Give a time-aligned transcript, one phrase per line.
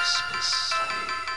[0.00, 1.29] Christmas sleigh.